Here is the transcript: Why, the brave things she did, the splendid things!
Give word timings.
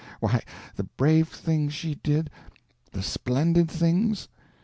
Why, 0.19 0.41
the 0.77 0.85
brave 0.85 1.27
things 1.27 1.75
she 1.75 1.93
did, 1.93 2.31
the 2.91 3.03
splendid 3.03 3.69
things! 3.69 4.27